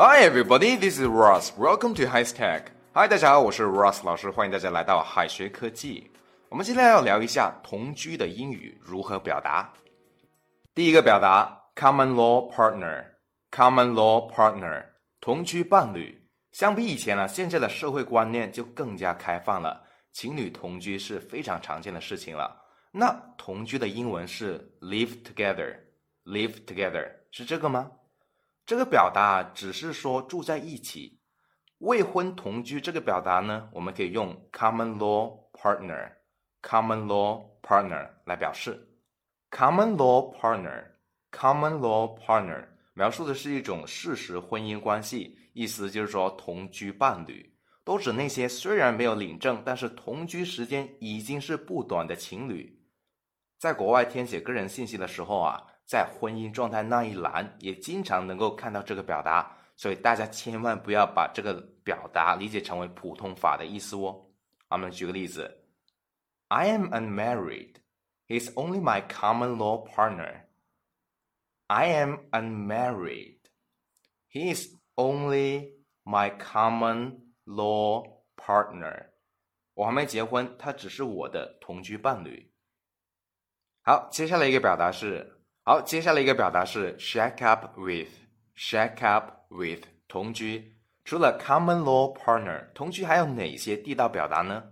[0.00, 1.50] Hi everybody, this is Ross.
[1.58, 2.66] Welcome to High Tech.
[2.94, 6.08] Hi，大家好，我是 Ross 老师，欢迎大家来到海学科技。
[6.48, 9.72] 我们今天要聊一下同居的英语如何表达。
[10.72, 14.84] 第一个表达，common law partner，common law partner，
[15.20, 16.16] 同居伴侣。
[16.52, 22.56] 相比以前呢，现在的社会观念就更加开放了，情侣同居是非常常见的事情了。
[22.92, 27.90] 那同居的英文是 live together，live together 是这个吗？
[28.68, 31.18] 这个表达只是说住在一起。
[31.78, 38.78] 未婚同居这个表达呢，我们可以用 common law partner，common law partner 来表示。
[39.50, 52.78] common law partner，common law partner 描述的是一种事实婚姻关系，意思就是说同居伴侣，都指那些虽然没有领证，但是同居时间已经是不短的情侣。
[53.58, 64.26] 在国外填写个人信息的时候啊，在婚姻状态那一栏也经常能够看到这个表达，所以大家千万不要把这个表达理解成为普通法的意思哦。
[64.68, 65.64] 我们举个例子
[66.48, 67.76] ：I am unmarried.
[68.26, 70.42] He's only my common law partner.
[71.68, 73.38] I am unmarried.
[74.30, 75.72] He is only
[76.04, 79.06] my common law partner.
[79.72, 82.52] 我还没结婚，他只是我的同居伴侣。
[83.80, 85.37] 好，接下来一个表达是，
[85.68, 90.74] 好，接下来一个表达是 shack up with，shack up with 同居。
[91.04, 94.64] 除了 common law partner，同居还有哪些地道表达呢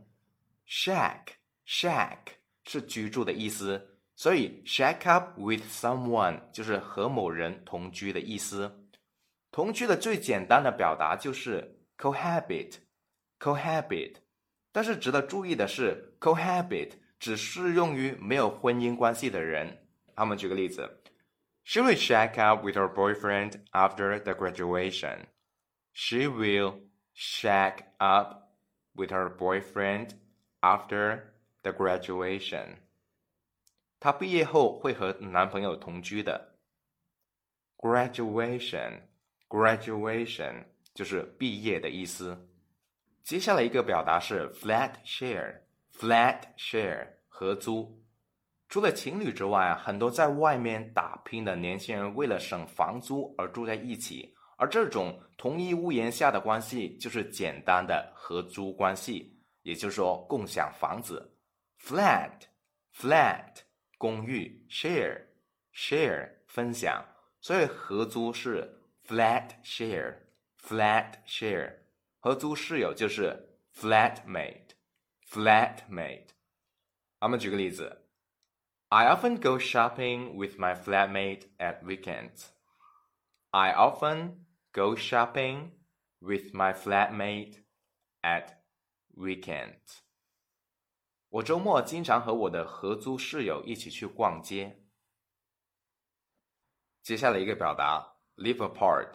[0.67, 2.17] ？shack，shack
[2.65, 8.89] 是居住的意思，所以 shack up with someone 就是和某人同居的意思。
[9.51, 14.15] 同居的最简单的表达就是 cohabit，cohabit。
[14.73, 16.93] 但是值得注意的是，cohabit。
[17.19, 19.86] 只适用于没有婚姻关系的人。
[20.16, 21.02] 我们举个例子：
[21.64, 25.26] She will shack up with her boyfriend after the graduation.
[25.94, 26.82] She will
[27.16, 28.50] shack up
[28.94, 30.12] with her boyfriend
[30.62, 31.34] after
[31.64, 32.78] the graduation.
[34.00, 36.56] 她毕业后会和男朋友同居的。
[37.78, 39.02] Graduation,
[39.48, 42.50] graduation 就是毕业的意思。
[43.24, 48.02] 接下来一个表达是 flat share。Flat share 合租，
[48.69, 61.33] 除了情侣之外啊，很多在外面打拼的年轻人为了省房租而住在一起，而这种同一屋檐下的关系就是简单的合租关系，也就是说共享房子。
[61.81, 63.59] Flat，flat
[63.99, 65.23] 公寓，share
[65.75, 67.05] share 分享，
[67.41, 71.73] 所以合租是 flat share，flat share
[72.19, 74.71] 合租室友就是 flatmate。
[75.31, 76.29] flatmate。
[77.21, 78.06] 我们举个例子
[78.90, 82.48] ：I often go shopping with my flatmate at weekends.
[83.52, 85.72] I often go shopping
[86.20, 87.64] with my flatmate
[88.22, 88.58] at
[89.16, 90.00] weekends.
[91.30, 94.84] 我周末经常和我的合租室友一起去逛街。
[97.02, 99.14] 接下来一个表达：live apart。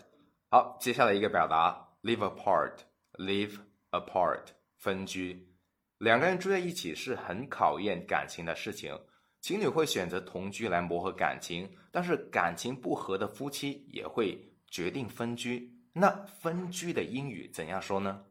[0.50, 5.54] 好，接下来一个表达：live apart，live apart，分居。
[5.98, 8.98] 两个人住在一起是很考验感情的事情，
[9.41, 15.75] 情侣会选择同居来磨合感情，但是感情不和的夫妻也会决定分居。
[15.93, 16.09] 那
[16.39, 18.23] 分居的英语怎样说呢？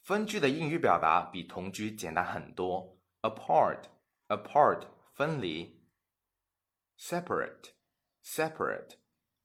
[0.00, 5.82] 分居的英语表达比同居简单很多，apart，apart 分离
[6.98, 8.92] ，separate，separate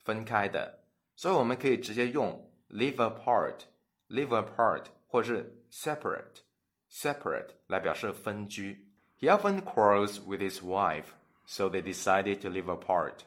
[0.05, 6.43] 分开的，所以我们可以直接用 live apart，live apart 或是 separate。
[6.89, 8.92] separate 来表示分居。
[9.22, 11.14] He often quarrels with his wife,
[11.44, 13.24] so they decided to live apart.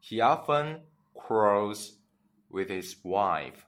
[0.00, 0.82] He often
[1.14, 1.98] quarrels
[2.50, 3.64] with his wife,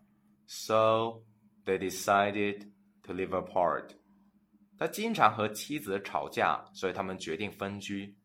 [0.47, 1.23] so
[1.65, 2.73] they decided
[3.05, 3.95] to live apart.
[4.79, 8.19] 他经常和妻子吵架，所以他们决定分居。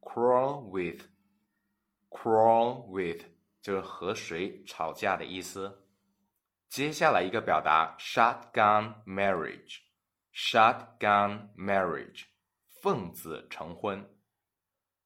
[0.00, 1.04] Quarrel with,
[2.08, 3.24] quarrel with
[3.62, 5.86] 就是和谁吵架的意思。
[6.68, 8.94] 接下来一个表达，shotgun
[10.35, 12.25] Shotgun marriage，
[12.81, 14.05] 奉子成婚。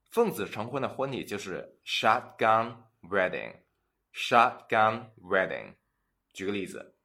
[0.09, 3.57] 奉子成婚的婚礼就是 shotgun wedding。
[4.15, 5.75] shotgun wedding。
[6.33, 6.97] 举个例子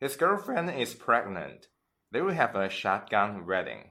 [0.00, 1.64] ，His girlfriend is pregnant.
[2.10, 3.90] They will have a shotgun wedding.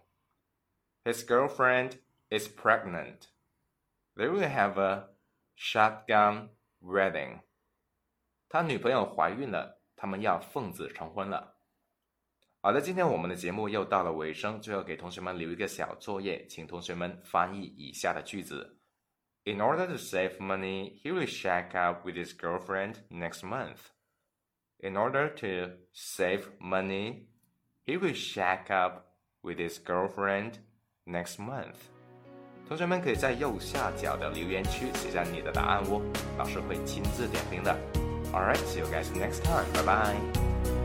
[1.05, 3.29] His girlfriend is pregnant.
[4.17, 5.09] They will have a
[5.57, 6.51] shotgun
[6.81, 7.41] wedding.
[8.49, 11.57] 他女朋友怀孕了，他们要奉子成婚了。
[12.61, 18.79] 好的，今天我们的节目又到了尾声，最后给同学们留一个小作业，请同学们翻译以下的句子。
[19.45, 23.79] In order to save money, he will shack up with his girlfriend next month.
[24.81, 27.29] In order to save money,
[27.87, 29.07] he will shack up
[29.41, 30.59] with his girlfriend
[31.06, 31.76] next month.
[32.68, 36.02] 同学们可以在右下角的留言区写下你的答案哦，
[36.38, 37.76] 老师会亲自点评的。
[38.32, 39.66] All right, see you guys next time.
[39.74, 40.83] Bye bye.